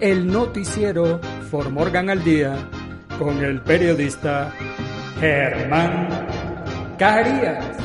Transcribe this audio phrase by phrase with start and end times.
[0.00, 1.20] el noticiero
[1.50, 2.56] For Morgan al Día
[3.18, 4.50] con el periodista
[5.18, 6.26] Germán
[6.98, 7.76] Carías.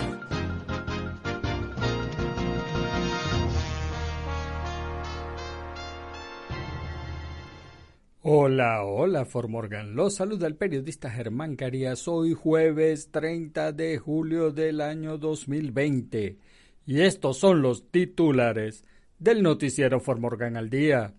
[8.22, 9.94] Hola, hola Morgan.
[9.94, 12.08] Los saluda el periodista Germán Carías.
[12.08, 16.38] Hoy jueves 30 de julio del año 2020.
[16.86, 18.86] Y estos son los titulares
[19.20, 21.14] del noticiero Morgan al Día.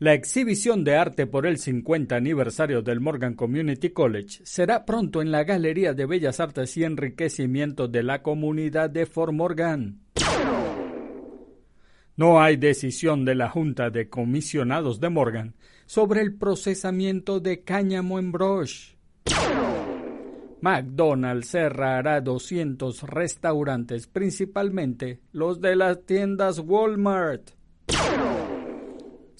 [0.00, 5.30] La exhibición de arte por el 50 aniversario del Morgan Community College será pronto en
[5.30, 10.00] la Galería de Bellas Artes y Enriquecimiento de la comunidad de Fort Morgan.
[12.16, 18.18] No hay decisión de la Junta de Comisionados de Morgan sobre el procesamiento de cáñamo
[18.18, 18.94] en Brush.
[20.62, 27.50] McDonald's cerrará 200 restaurantes, principalmente los de las tiendas Walmart.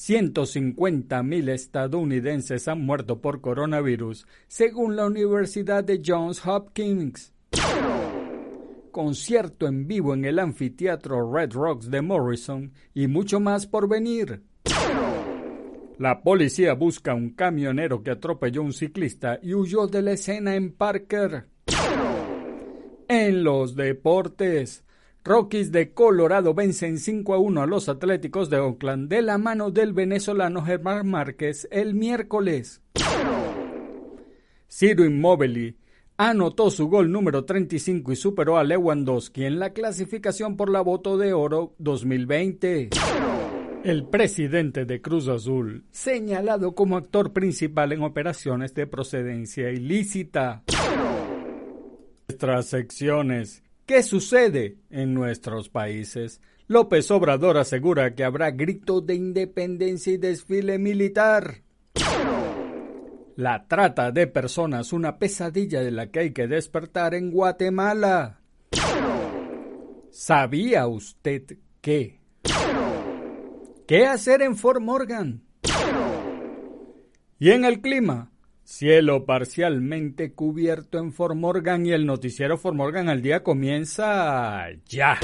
[0.00, 7.34] 150.000 estadounidenses han muerto por coronavirus, según la Universidad de Johns Hopkins.
[8.91, 14.43] Concierto en vivo en el anfiteatro Red Rocks de Morrison y mucho más por venir.
[15.99, 20.55] La policía busca un camionero que atropelló a un ciclista y huyó de la escena
[20.56, 21.44] en Parker.
[23.06, 24.83] En los deportes,
[25.22, 29.70] Rockies de Colorado vencen 5 a 1 a los Atléticos de Oakland de la mano
[29.70, 32.81] del venezolano Germán Márquez el miércoles.
[34.66, 35.76] Ciro Immobili
[36.16, 41.19] anotó su gol número 35 y superó a Lewandowski en la clasificación por la Voto
[41.19, 42.91] de Oro 2020.
[43.84, 50.62] El presidente de Cruz Azul, señalado como actor principal en operaciones de procedencia ilícita.
[52.28, 56.41] Nuestras secciones ¿Qué sucede en nuestros países?
[56.69, 61.62] López Obrador asegura que habrá grito de independencia y desfile militar.
[63.34, 68.41] La trata de personas, una pesadilla de la que hay que despertar en Guatemala.
[70.12, 72.21] ¿Sabía usted qué?
[73.89, 75.43] ¿Qué hacer en Fort Morgan?
[77.41, 78.31] Y en el clima,
[78.70, 85.19] Cielo parcialmente cubierto en Fort Morgan y el noticiero Fort Morgan al día comienza ya.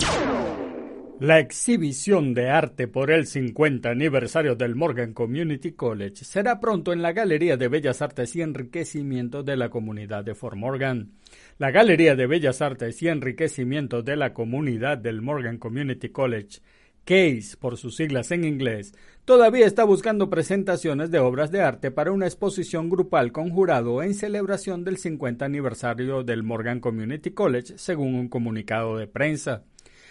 [1.21, 7.03] La exhibición de arte por el 50 aniversario del Morgan Community College será pronto en
[7.03, 11.13] la Galería de Bellas Artes y Enriquecimiento de la Comunidad de Fort Morgan.
[11.59, 16.59] La Galería de Bellas Artes y Enriquecimiento de la Comunidad del Morgan Community College
[17.07, 18.93] Case por sus siglas en inglés,
[19.25, 24.13] todavía está buscando presentaciones de obras de arte para una exposición grupal con jurado en
[24.13, 29.63] celebración del 50 aniversario del Morgan Community College, según un comunicado de prensa.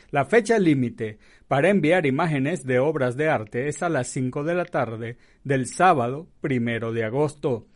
[0.10, 1.20] La fecha límite
[1.50, 5.68] para enviar imágenes de obras de arte es a las 5 de la tarde del
[5.68, 7.68] sábado primero de agosto.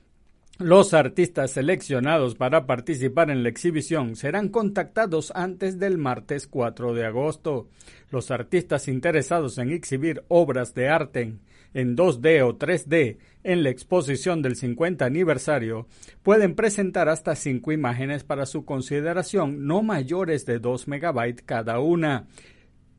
[0.60, 7.06] Los artistas seleccionados para participar en la exhibición serán contactados antes del martes 4 de
[7.06, 7.70] agosto.
[8.12, 11.38] Los artistas interesados en exhibir obras de arte
[11.74, 15.88] en 2D o 3D en la exposición del 50 aniversario
[16.24, 22.28] pueden presentar hasta cinco imágenes para su consideración, no mayores de 2 megabytes cada una.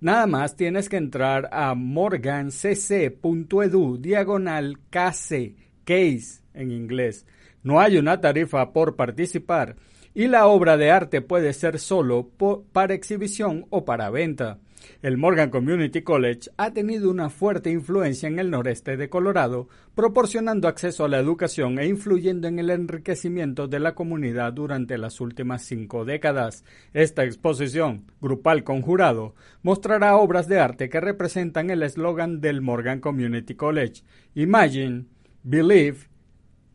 [0.01, 7.27] Nada más tienes que entrar a morgancc.edu diagonal case, case en inglés.
[7.63, 9.77] No hay una tarifa por participar
[10.15, 12.29] y la obra de arte puede ser solo
[12.73, 14.59] para exhibición o para venta.
[15.03, 20.69] El Morgan Community College ha tenido una fuerte influencia en el noreste de Colorado, proporcionando
[20.69, 25.63] acceso a la educación e influyendo en el enriquecimiento de la comunidad durante las últimas
[25.63, 26.65] cinco décadas.
[26.95, 33.55] Esta exposición, grupal conjurado, mostrará obras de arte que representan el eslogan del Morgan Community
[33.55, 34.03] College:
[34.35, 35.05] Imagine,
[35.43, 36.10] Believe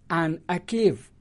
[0.09, 1.15] and Achieve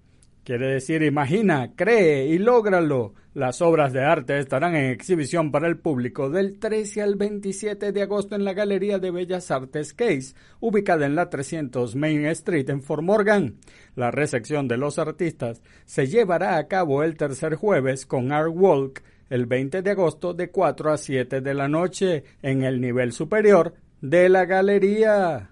[0.45, 3.15] Quiere decir, imagina, cree y lógralo.
[3.33, 8.03] Las obras de arte estarán en exhibición para el público del 13 al 27 de
[8.03, 12.83] agosto en la Galería de Bellas Artes Case, ubicada en la 300 Main Street en
[12.83, 13.57] Fort Morgan.
[13.97, 19.03] La recepción de los artistas se llevará a cabo el tercer jueves con Art Walk
[19.31, 23.73] el 20 de agosto de 4 a 7 de la noche en el nivel superior
[24.03, 25.49] de la galería.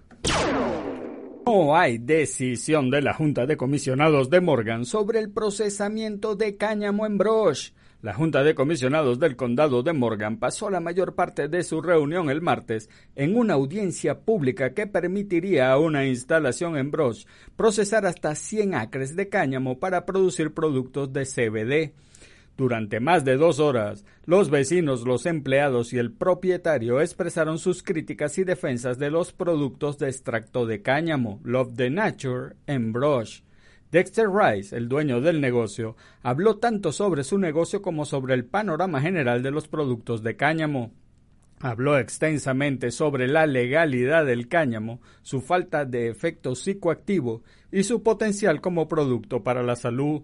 [1.45, 7.05] No hay decisión de la Junta de Comisionados de Morgan sobre el procesamiento de cáñamo
[7.05, 7.73] en Brosh.
[8.01, 12.31] La Junta de Comisionados del Condado de Morgan pasó la mayor parte de su reunión
[12.31, 17.25] el martes en una audiencia pública que permitiría a una instalación en Brosh
[17.57, 21.93] procesar hasta 100 acres de cáñamo para producir productos de CBD.
[22.57, 28.37] Durante más de dos horas, los vecinos, los empleados y el propietario expresaron sus críticas
[28.39, 33.41] y defensas de los productos de extracto de cáñamo, Love the Nature, en Brush.
[33.91, 39.03] Dexter Rice, el dueño del negocio, habló tanto sobre su negocio como sobre el panorama
[39.03, 40.93] general de los productos de cáñamo.
[41.61, 48.61] Habló extensamente sobre la legalidad del cáñamo, su falta de efecto psicoactivo y su potencial
[48.61, 50.23] como producto para la salud.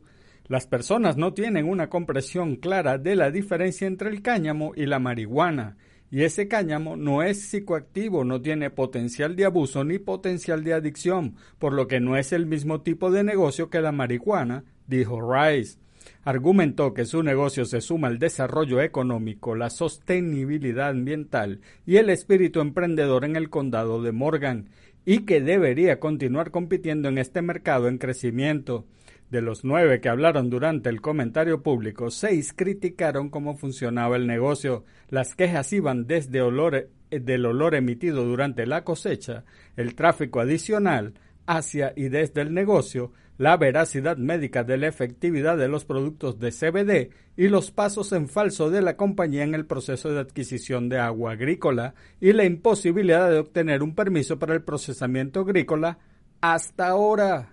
[0.48, 4.98] Las personas no tienen una comprensión clara de la diferencia entre el cáñamo y la
[4.98, 5.76] marihuana,
[6.10, 11.36] y ese cáñamo no es psicoactivo, no tiene potencial de abuso ni potencial de adicción,
[11.58, 15.78] por lo que no es el mismo tipo de negocio que la marihuana, dijo Rice.
[16.24, 22.60] Argumentó que su negocio se suma al desarrollo económico, la sostenibilidad ambiental y el espíritu
[22.60, 24.70] emprendedor en el condado de Morgan,
[25.04, 28.86] y que debería continuar compitiendo en este mercado en crecimiento.
[29.30, 34.84] De los nueve que hablaron durante el comentario público, seis criticaron cómo funcionaba el negocio.
[35.10, 39.44] Las quejas iban desde olor, del olor emitido durante la cosecha,
[39.76, 41.12] el tráfico adicional
[41.46, 46.50] hacia y desde el negocio, la veracidad médica de la efectividad de los productos de
[46.50, 50.98] CBD y los pasos en falso de la compañía en el proceso de adquisición de
[50.98, 55.98] agua agrícola y la imposibilidad de obtener un permiso para el procesamiento agrícola
[56.40, 57.52] hasta ahora.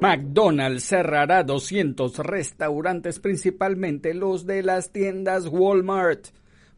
[0.00, 6.28] McDonald's cerrará 200 restaurantes, principalmente los de las tiendas Walmart.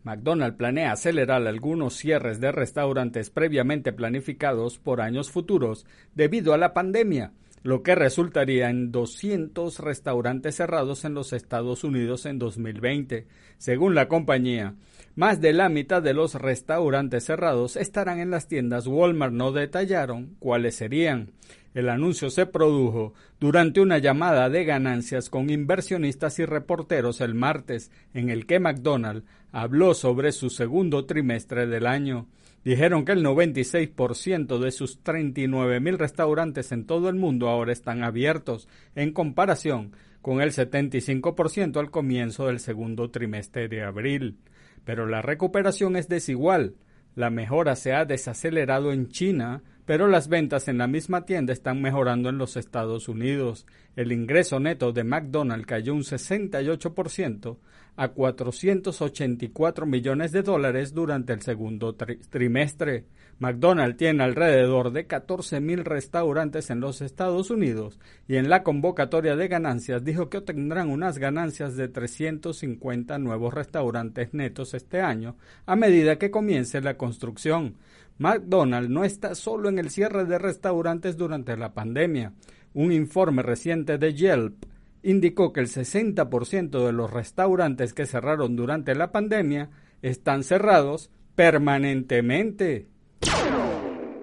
[0.03, 5.87] McDonald's planea acelerar algunos cierres de restaurantes previamente planificados por años futuros
[6.17, 7.31] debido a la pandemia,
[7.63, 13.29] lo que resultaría en 200 restaurantes cerrados en los Estados Unidos en 2020.
[13.57, 14.75] Según la compañía,
[15.15, 19.33] más de la mitad de los restaurantes cerrados estarán en las tiendas Walmart.
[19.33, 21.31] No detallaron cuáles serían.
[21.75, 27.91] El anuncio se produjo durante una llamada de ganancias con inversionistas y reporteros el martes,
[28.13, 32.27] en el que McDonald habló sobre su segundo trimestre del año.
[32.65, 38.69] Dijeron que el 96% de sus 39.000 restaurantes en todo el mundo ahora están abiertos,
[38.94, 44.39] en comparación con el 75% al comienzo del segundo trimestre de abril.
[44.85, 46.75] Pero la recuperación es desigual.
[47.15, 51.82] La mejora se ha desacelerado en China, pero las ventas en la misma tienda están
[51.82, 53.67] mejorando en los Estados Unidos.
[53.96, 57.56] El ingreso neto de McDonald's cayó un 68%
[57.96, 63.05] a 484 millones de dólares durante el segundo trimestre.
[63.39, 67.98] McDonald's tiene alrededor de 14.000 restaurantes en los Estados Unidos
[68.29, 74.32] y en la convocatoria de ganancias dijo que obtendrán unas ganancias de 350 nuevos restaurantes
[74.32, 75.36] netos este año
[75.67, 77.77] a medida que comience la construcción.
[78.22, 82.32] McDonald's no está solo en el cierre de restaurantes durante la pandemia.
[82.72, 84.64] Un informe reciente de Yelp
[85.02, 89.70] indicó que el 60% de los restaurantes que cerraron durante la pandemia
[90.02, 92.86] están cerrados permanentemente.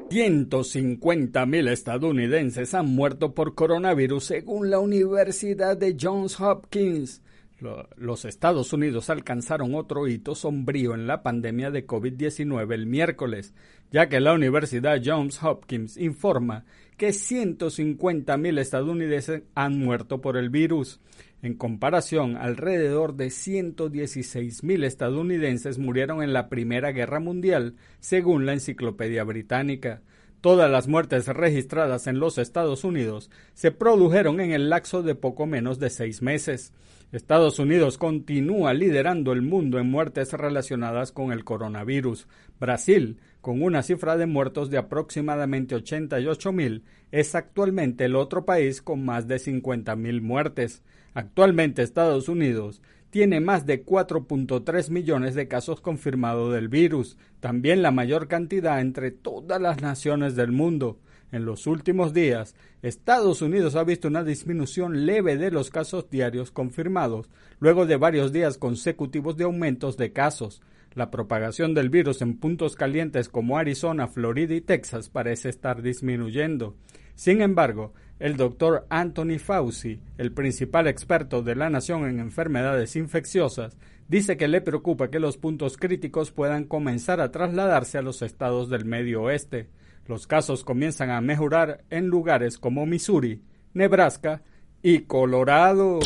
[0.09, 7.21] 150.000 estadounidenses han muerto por coronavirus según la Universidad de Johns Hopkins.
[7.59, 13.53] Los Estados Unidos alcanzaron otro hito sombrío en la pandemia de COVID-19 el miércoles,
[13.91, 16.63] ya que la Universidad Johns Hopkins informa
[16.95, 21.01] que 150.000 estadounidenses han muerto por el virus.
[21.41, 29.23] En comparación, alrededor de 116.000 estadounidenses murieron en la Primera Guerra Mundial, según la Enciclopedia
[29.25, 30.01] Británica.
[30.41, 35.45] Todas las muertes registradas en los Estados Unidos se produjeron en el lapso de poco
[35.45, 36.71] menos de seis meses.
[37.11, 42.27] Estados Unidos continúa liderando el mundo en muertes relacionadas con el coronavirus.
[42.59, 48.83] Brasil, con una cifra de muertos de aproximadamente 88 mil, es actualmente el otro país
[48.83, 50.83] con más de 50 mil muertes.
[51.15, 57.89] Actualmente Estados Unidos tiene más de 4.3 millones de casos confirmados del virus, también la
[57.89, 60.99] mayor cantidad entre todas las naciones del mundo.
[61.31, 66.49] En los últimos días, Estados Unidos ha visto una disminución leve de los casos diarios
[66.49, 70.61] confirmados, luego de varios días consecutivos de aumentos de casos.
[70.95, 76.75] La propagación del virus en puntos calientes como Arizona, Florida y Texas parece estar disminuyendo.
[77.13, 83.77] Sin embargo, el doctor Anthony Fauci, el principal experto de la nación en enfermedades infecciosas,
[84.07, 88.69] dice que le preocupa que los puntos críticos puedan comenzar a trasladarse a los estados
[88.69, 89.69] del medio oeste.
[90.09, 93.43] Los casos comienzan a mejorar en lugares como Missouri,
[93.75, 94.41] Nebraska
[94.81, 95.99] y Colorado.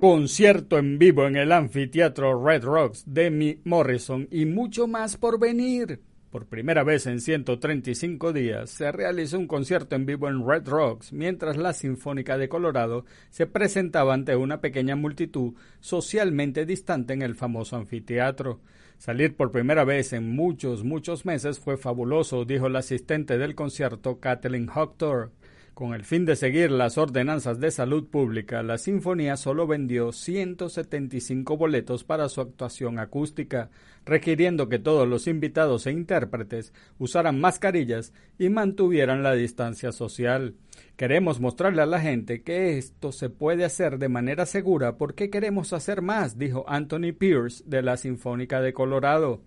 [0.00, 6.00] Concierto en vivo en el anfiteatro Red Rocks de Morrison y mucho más por venir.
[6.30, 11.12] Por primera vez en 135 días se realizó un concierto en vivo en Red Rocks
[11.12, 17.34] mientras la Sinfónica de Colorado se presentaba ante una pequeña multitud socialmente distante en el
[17.34, 18.60] famoso anfiteatro.
[18.98, 24.18] Salir por primera vez en muchos, muchos meses fue fabuloso, dijo la asistente del concierto
[24.18, 25.30] Kathleen Hoctor.
[25.78, 31.56] Con el fin de seguir las ordenanzas de salud pública, la Sinfonía solo vendió 175
[31.56, 33.70] boletos para su actuación acústica,
[34.04, 40.56] requiriendo que todos los invitados e intérpretes usaran mascarillas y mantuvieran la distancia social.
[40.96, 45.72] Queremos mostrarle a la gente que esto se puede hacer de manera segura porque queremos
[45.72, 49.42] hacer más, dijo Anthony Pierce de la Sinfónica de Colorado.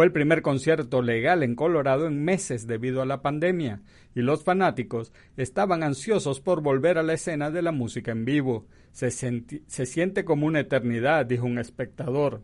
[0.00, 3.82] Fue el primer concierto legal en Colorado en meses debido a la pandemia,
[4.14, 8.64] y los fanáticos estaban ansiosos por volver a la escena de la música en vivo.
[8.92, 12.40] Se, se siente como una eternidad, dijo un espectador.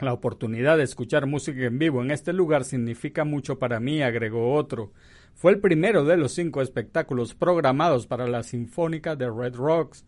[0.00, 4.54] La oportunidad de escuchar música en vivo en este lugar significa mucho para mí, agregó
[4.54, 4.90] otro.
[5.32, 10.04] Fue el primero de los cinco espectáculos programados para la Sinfónica de Red Rocks.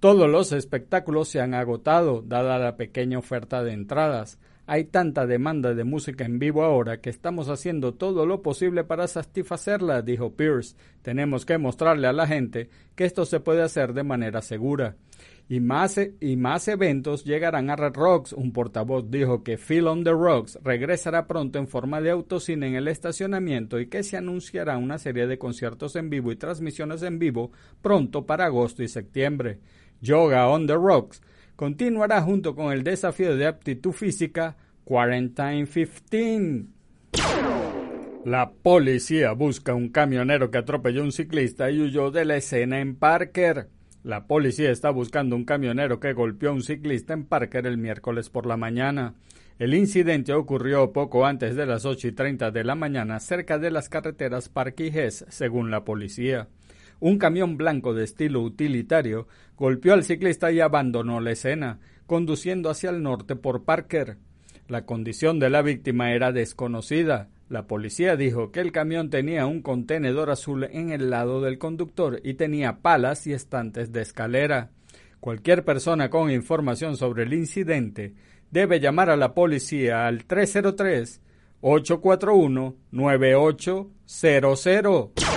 [0.00, 4.38] Todos los espectáculos se han agotado, dada la pequeña oferta de entradas.
[4.68, 9.06] Hay tanta demanda de música en vivo ahora que estamos haciendo todo lo posible para
[9.06, 10.74] satisfacerla, dijo Pierce.
[11.02, 14.96] Tenemos que mostrarle a la gente que esto se puede hacer de manera segura.
[15.48, 18.32] Y más, e, y más eventos llegarán a Red Rocks.
[18.32, 22.74] Un portavoz dijo que Phil on the Rocks regresará pronto en forma de autocine en
[22.74, 27.20] el estacionamiento y que se anunciará una serie de conciertos en vivo y transmisiones en
[27.20, 29.60] vivo pronto para agosto y septiembre.
[30.00, 31.22] Yoga on the Rocks
[31.56, 36.66] continuará junto con el desafío de aptitud física Quarantine 15.
[38.24, 42.80] La policía busca un camionero que atropelló a un ciclista y huyó de la escena
[42.80, 43.68] en Parker.
[44.04, 48.28] La policía está buscando un camionero que golpeó a un ciclista en Parker el miércoles
[48.28, 49.14] por la mañana.
[49.58, 53.70] El incidente ocurrió poco antes de las ocho y treinta de la mañana cerca de
[53.70, 56.48] las carreteras Park y Hess, según la policía
[57.00, 59.26] un camión blanco de estilo utilitario
[59.56, 64.18] golpeó al ciclista y abandonó la escena, conduciendo hacia el norte por Parker.
[64.68, 67.28] La condición de la víctima era desconocida.
[67.48, 72.20] La policía dijo que el camión tenía un contenedor azul en el lado del conductor
[72.24, 74.70] y tenía palas y estantes de escalera.
[75.20, 78.14] Cualquier persona con información sobre el incidente
[78.50, 81.20] debe llamar a la policía al 303
[81.60, 85.35] 841 9800.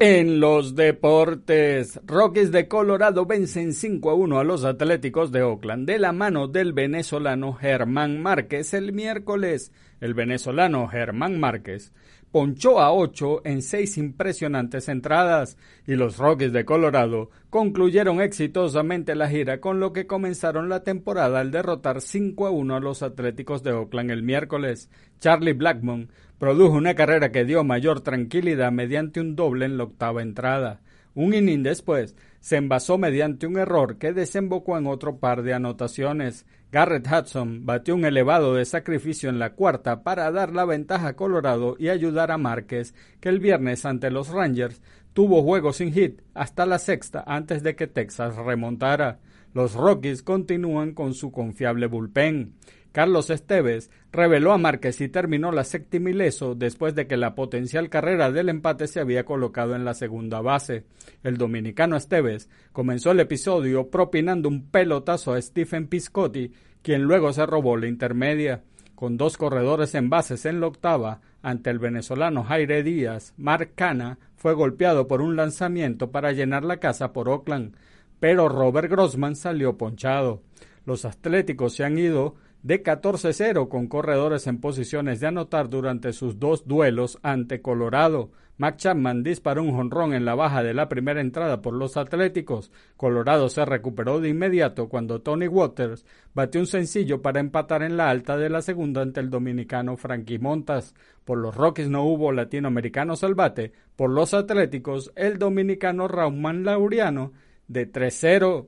[0.00, 5.88] En los deportes, Rockies de Colorado vencen 5 a 1 a los Atléticos de Oakland
[5.88, 9.72] de la mano del venezolano Germán Márquez el miércoles.
[10.00, 11.92] El venezolano Germán Márquez
[12.30, 15.56] ponchó a 8 en 6 impresionantes entradas
[15.86, 21.40] y los Rockies de Colorado concluyeron exitosamente la gira con lo que comenzaron la temporada
[21.40, 24.90] al derrotar 5 a 1 a los Atléticos de Oakland el miércoles.
[25.20, 30.22] Charlie Blackmon Produjo una carrera que dio mayor tranquilidad mediante un doble en la octava
[30.22, 30.80] entrada.
[31.16, 36.46] Un inning después, se envasó mediante un error que desembocó en otro par de anotaciones.
[36.70, 41.16] Garrett Hudson batió un elevado de sacrificio en la cuarta para dar la ventaja a
[41.16, 44.82] Colorado y ayudar a Márquez, que el viernes ante los Rangers
[45.14, 49.18] tuvo juego sin hit hasta la sexta antes de que Texas remontara.
[49.54, 52.54] Los Rockies continúan con su confiable bullpen.
[52.98, 57.90] Carlos Esteves reveló a Márquez y terminó la séptima ileso después de que la potencial
[57.90, 60.82] carrera del empate se había colocado en la segunda base.
[61.22, 66.50] El dominicano Esteves comenzó el episodio propinando un pelotazo a Stephen Piscotti,
[66.82, 68.64] quien luego se robó la intermedia.
[68.96, 74.18] Con dos corredores en bases en la octava, ante el venezolano Jaire Díaz, Mark Cana
[74.34, 77.76] fue golpeado por un lanzamiento para llenar la casa por Oakland,
[78.18, 80.42] pero Robert Grossman salió ponchado.
[80.84, 86.38] Los atléticos se han ido de 14-0 con corredores en posiciones de anotar durante sus
[86.38, 88.30] dos duelos ante Colorado.
[88.58, 92.72] Mac Chapman disparó un jonrón en la baja de la primera entrada por los Atléticos.
[92.96, 98.10] Colorado se recuperó de inmediato cuando Tony Waters batió un sencillo para empatar en la
[98.10, 100.96] alta de la segunda ante el dominicano Frankie Montas.
[101.24, 103.72] Por los Rockies no hubo latinoamericanos al bate.
[103.94, 107.32] Por los Atléticos, el dominicano Rauman Laureano
[107.68, 108.66] de 3-0.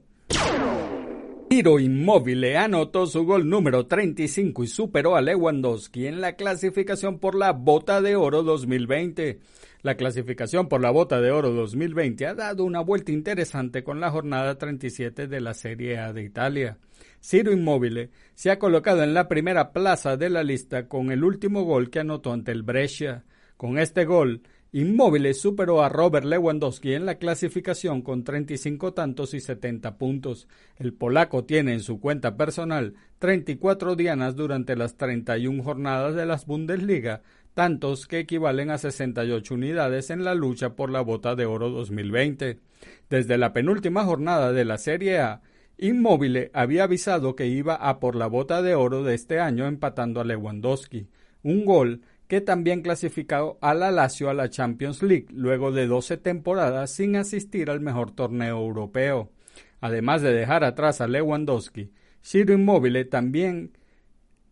[1.51, 7.35] Tiro Inmóvil anotó su gol número 35 y superó a Lewandowski en la clasificación por
[7.35, 9.41] la Bota de Oro 2020.
[9.83, 14.13] La clasificación por la Bota de Oro 2020 ha dado una vuelta interesante con la
[14.13, 16.79] jornada 37 de la Serie A de Italia.
[17.21, 21.65] Ciro Immobile se ha colocado en la primera plaza de la lista con el último
[21.65, 23.25] gol que anotó ante el Brescia.
[23.57, 24.43] Con este gol,
[24.73, 30.47] Inmóviles superó a Robert Lewandowski en la clasificación con 35 tantos y 70 puntos.
[30.77, 36.47] El polaco tiene en su cuenta personal 34 dianas durante las 31 jornadas de las
[36.47, 37.23] Bundesliga,
[37.55, 42.61] tantos que equivalen a 68 unidades en la lucha por la bota de oro 2020.
[43.09, 45.43] Desde la penúltima jornada de la Serie A,
[45.79, 50.21] Inmóvil había avisado que iba a por la bota de oro de este año empatando
[50.21, 51.09] a Lewandowski.
[51.43, 56.17] Un gol que también clasificó a la Lazio a la Champions League luego de 12
[56.17, 59.33] temporadas sin asistir al mejor torneo europeo.
[59.81, 61.91] Además de dejar atrás a Lewandowski,
[62.23, 63.77] Ciro Immobile también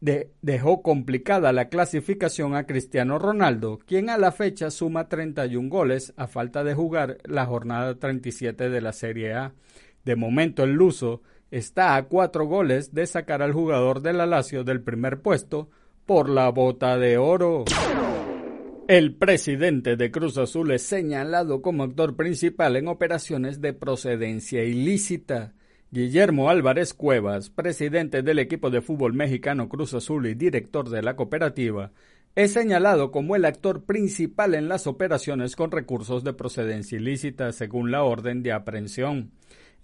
[0.01, 6.27] dejó complicada la clasificación a Cristiano Ronaldo, quien a la fecha suma 31 goles a
[6.27, 9.55] falta de jugar la jornada 37 de la Serie A.
[10.05, 14.65] De momento el luso está a cuatro goles de sacar al jugador de la Lazio
[14.65, 15.71] del primer puesto,
[16.09, 17.67] por la bota de oro.
[18.89, 25.53] El presidente de Cruz Azul es señalado como actor principal en operaciones de procedencia ilícita.
[25.91, 31.15] Guillermo Álvarez Cuevas, presidente del equipo de fútbol mexicano Cruz Azul y director de la
[31.15, 31.93] cooperativa,
[32.35, 37.91] es señalado como el actor principal en las operaciones con recursos de procedencia ilícita según
[37.91, 39.33] la orden de aprehensión.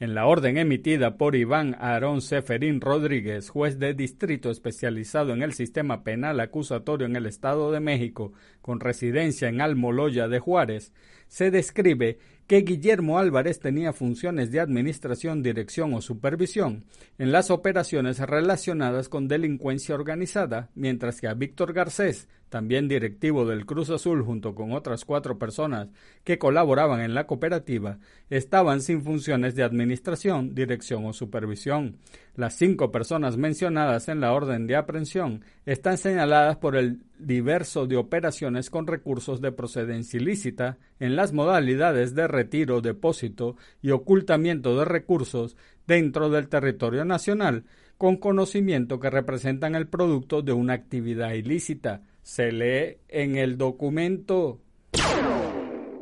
[0.00, 5.52] En la orden emitida por Iván Aarón Seferín Rodríguez, juez de distrito especializado en el
[5.52, 10.92] sistema penal acusatorio en el Estado de México, con residencia en Almoloya de Juárez,
[11.28, 16.84] se describe que Guillermo Álvarez tenía funciones de administración, dirección o supervisión
[17.16, 23.66] en las operaciones relacionadas con delincuencia organizada, mientras que a Víctor Garcés, también directivo del
[23.66, 25.88] Cruz Azul junto con otras cuatro personas
[26.22, 27.98] que colaboraban en la cooperativa,
[28.30, 31.96] estaban sin funciones de administración, dirección o supervisión.
[32.36, 37.96] Las cinco personas mencionadas en la orden de aprehensión están señaladas por el diverso de
[37.96, 44.84] operaciones con recursos de procedencia ilícita en las modalidades de retiro, depósito y ocultamiento de
[44.84, 45.56] recursos
[45.88, 47.64] dentro del territorio nacional,
[47.98, 52.02] con conocimiento que representan el producto de una actividad ilícita.
[52.24, 54.58] Se lee en el documento.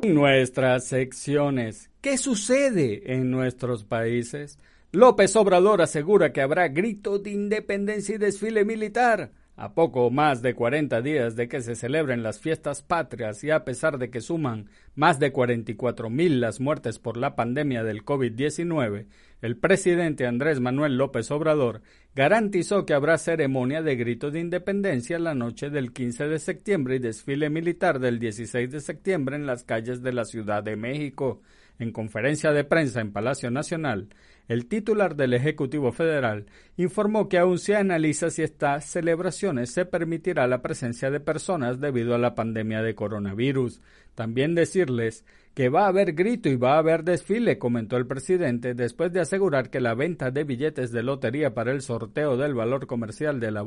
[0.03, 1.91] Nuestras secciones.
[1.99, 4.57] ¿Qué sucede en nuestros países?
[4.93, 9.31] López Obrador asegura que habrá grito de independencia y desfile militar.
[9.55, 13.65] A poco más de 40 días de que se celebren las fiestas patrias y a
[13.65, 19.07] pesar de que suman más de 44 mil las muertes por la pandemia del COVID-19,
[19.41, 21.81] el presidente Andrés Manuel López Obrador
[22.15, 26.99] garantizó que habrá ceremonia de grito de independencia la noche del 15 de septiembre y
[26.99, 31.41] desfile militar del 16 de septiembre en las calles de la Ciudad de México.
[31.79, 34.09] En conferencia de prensa en Palacio Nacional,
[34.47, 40.47] el titular del Ejecutivo Federal informó que aún se analiza si estas celebraciones se permitirá
[40.47, 43.81] la presencia de personas debido a la pandemia de coronavirus.
[44.15, 48.73] También decirles que va a haber grito y va a haber desfile, comentó el presidente,
[48.73, 52.87] después de asegurar que la venta de billetes de lotería para el sorteo del valor
[52.87, 53.57] comercial del,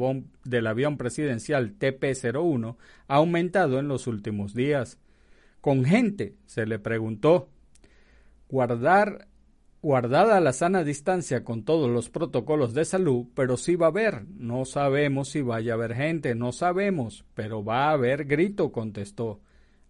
[0.44, 2.76] del avión presidencial TP-01
[3.08, 4.98] ha aumentado en los últimos días.
[5.60, 7.48] Con gente, se le preguntó,
[8.48, 9.26] guardar
[9.82, 14.26] guardada la sana distancia con todos los protocolos de salud, pero sí va a haber.
[14.28, 19.40] No sabemos si vaya a haber gente, no sabemos, pero va a haber grito, contestó.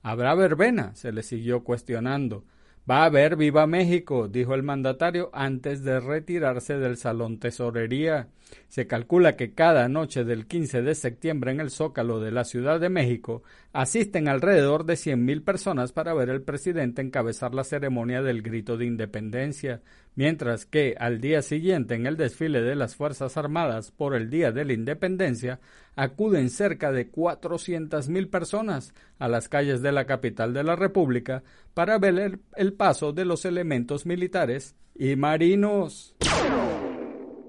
[0.03, 0.95] ¿Habrá verbena?
[0.95, 2.45] se le siguió cuestionando.
[2.89, 8.29] Va a haber Viva México, dijo el mandatario antes de retirarse del Salón Tesorería.
[8.69, 12.79] Se calcula que cada noche del 15 de septiembre en el Zócalo de la Ciudad
[12.79, 18.41] de México asisten alrededor de 100.000 personas para ver al presidente encabezar la ceremonia del
[18.41, 19.83] grito de independencia,
[20.17, 24.51] mientras que al día siguiente en el desfile de las Fuerzas Armadas por el Día
[24.51, 25.61] de la Independencia
[25.95, 31.99] acuden cerca de 400.000 personas a las calles de la capital de la República para
[31.99, 36.17] ver el paso de los elementos militares y marinos.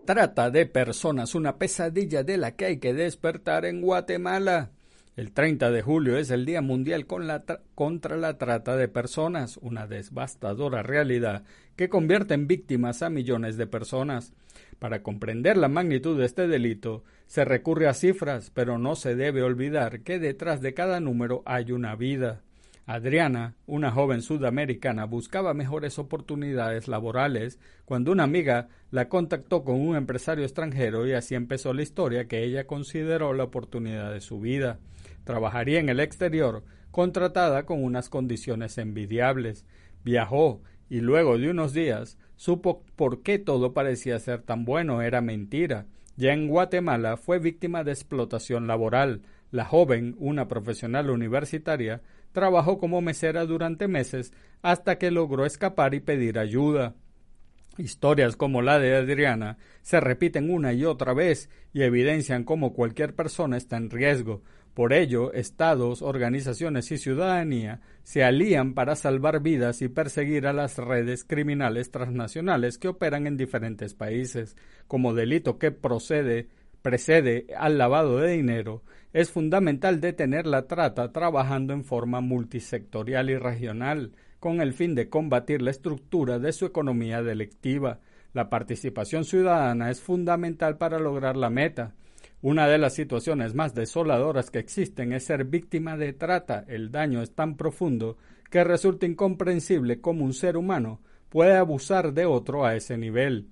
[0.06, 4.72] Trata de personas, una pesadilla de la que hay que despertar en Guatemala.
[5.18, 10.84] El 30 de julio es el Día Mundial contra la Trata de Personas, una devastadora
[10.84, 11.44] realidad
[11.76, 14.32] que convierte en víctimas a millones de personas.
[14.78, 19.42] Para comprender la magnitud de este delito, se recurre a cifras, pero no se debe
[19.42, 22.44] olvidar que detrás de cada número hay una vida.
[22.89, 29.97] Adriana, una joven sudamericana, buscaba mejores oportunidades laborales cuando una amiga la contactó con un
[29.97, 34.80] empresario extranjero y así empezó la historia que ella consideró la oportunidad de su vida.
[35.26, 39.65] Trabajaría en el exterior, contratada con unas condiciones envidiables.
[40.06, 45.19] Viajó y luego de unos días supo por qué todo parecía ser tan bueno era
[45.19, 45.88] mentira.
[46.15, 49.23] Ya en Guatemala fue víctima de explotación laboral.
[49.52, 56.00] La joven, una profesional universitaria, Trabajó como mesera durante meses hasta que logró escapar y
[56.00, 56.96] pedir ayuda.
[57.78, 63.13] Historias como la de Adriana se repiten una y otra vez y evidencian cómo cualquier
[63.13, 64.42] persona está en riesgo.
[64.74, 70.78] Por ello, estados, organizaciones y ciudadanía se alían para salvar vidas y perseguir a las
[70.78, 74.56] redes criminales transnacionales que operan en diferentes países.
[74.88, 76.50] Como delito que procede
[76.88, 83.36] precede al lavado de dinero, es fundamental detener la trata trabajando en forma multisectorial y
[83.36, 88.00] regional, con el fin de combatir la estructura de su economía delictiva.
[88.32, 91.93] La participación ciudadana es fundamental para lograr la meta.
[92.41, 96.63] Una de las situaciones más desoladoras que existen es ser víctima de trata.
[96.69, 98.15] El daño es tan profundo
[98.50, 103.50] que resulta incomprensible cómo un ser humano puede abusar de otro a ese nivel.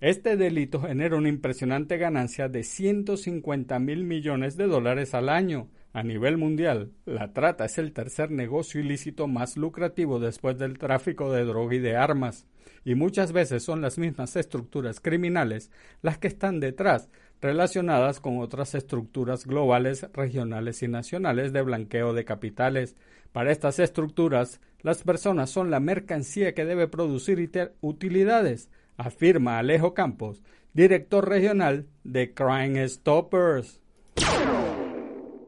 [0.00, 5.68] Este delito genera una impresionante ganancia de 150 mil millones de dólares al año.
[5.92, 11.30] A nivel mundial, la trata es el tercer negocio ilícito más lucrativo después del tráfico
[11.30, 12.46] de droga y de armas,
[12.82, 17.10] y muchas veces son las mismas estructuras criminales las que están detrás,
[17.42, 22.96] relacionadas con otras estructuras globales, regionales y nacionales de blanqueo de capitales.
[23.32, 27.50] Para estas estructuras, las personas son la mercancía que debe producir
[27.82, 30.42] utilidades, afirma Alejo Campos,
[30.74, 33.80] director regional de Crime Stoppers.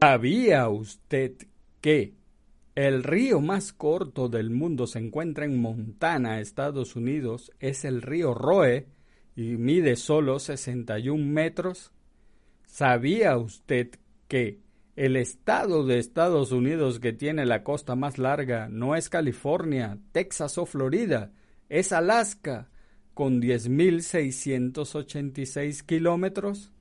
[0.00, 1.34] ¿Sabía usted
[1.80, 2.14] que
[2.74, 7.52] el río más corto del mundo se encuentra en Montana, Estados Unidos?
[7.60, 8.86] Es el río Roe
[9.36, 11.92] y mide solo 61 metros.
[12.64, 13.90] ¿Sabía usted
[14.28, 14.60] que
[14.96, 20.56] el estado de Estados Unidos que tiene la costa más larga no es California, Texas
[20.56, 21.32] o Florida,
[21.68, 22.70] es Alaska,
[23.22, 26.72] con 10.686 kilómetros?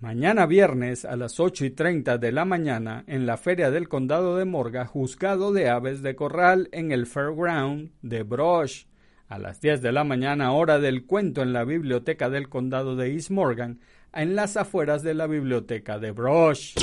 [0.00, 4.36] Mañana viernes a las 8 y 30 de la mañana en la Feria del Condado
[4.36, 8.86] de Morga, juzgado de aves de corral en el Fairground de Brosh.
[9.28, 13.12] A las 10 de la mañana, hora del cuento en la Biblioteca del Condado de
[13.12, 13.80] East Morgan,
[14.14, 16.76] en las afueras de la Biblioteca de Brosh.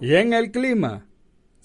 [0.00, 1.07] Y en el clima,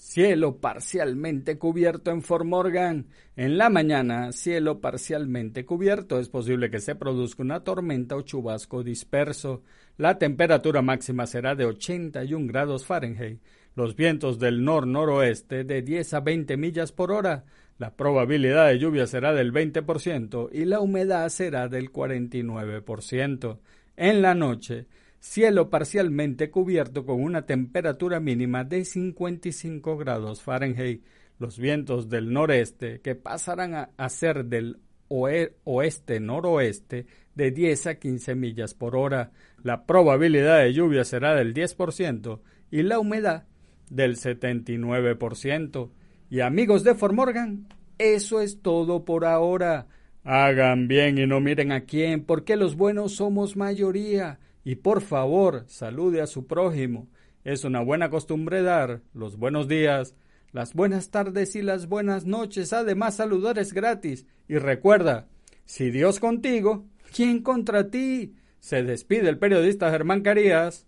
[0.04, 3.06] cielo parcialmente cubierto en Fort Morgan.
[3.36, 6.18] En la mañana, cielo parcialmente cubierto.
[6.18, 9.62] Es posible que se produzca una tormenta o chubasco disperso.
[9.96, 13.40] La temperatura máxima será de 81 grados Fahrenheit.
[13.74, 17.46] Los vientos del nor-noroeste de 10 a 20 millas por hora.
[17.78, 23.58] La probabilidad de lluvia será del 20% y la humedad será del 49%.
[23.96, 24.86] En la noche,
[25.24, 31.02] cielo parcialmente cubierto con una temperatura mínima de 55 grados Fahrenheit.
[31.38, 38.74] Los vientos del noreste, que pasarán a, ser del oeste-noroeste, de 10 a 15 millas
[38.74, 39.32] por hora.
[39.62, 43.46] La probabilidad de lluvia será del 10% y la humedad
[43.88, 45.90] del 79%.
[46.28, 49.86] Y amigos de Fort Morgan, eso es todo por ahora.
[50.22, 54.38] Hagan bien y no miren a quién, porque los buenos somos mayoría.
[54.64, 57.06] Y por favor, salude a su prójimo.
[57.44, 60.16] Es una buena costumbre dar los buenos días,
[60.52, 62.72] las buenas tardes y las buenas noches.
[62.72, 64.26] Además, saludar es gratis.
[64.48, 65.28] Y recuerda,
[65.66, 68.34] si Dios contigo, ¿quién contra ti?
[68.58, 70.86] Se despide el periodista Germán Carías.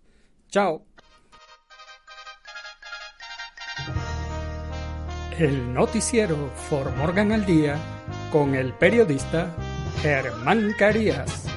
[0.49, 0.83] Chao.
[5.37, 7.77] El noticiero For Morgan al Día
[8.31, 9.55] con el periodista
[10.01, 11.56] Germán Carías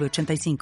[0.00, 0.56] 85